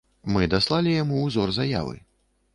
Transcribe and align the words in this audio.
Мы 0.37 0.47
даслалі 0.53 0.95
яму 1.03 1.21
ўзор 1.27 1.55
заявы. 1.61 1.95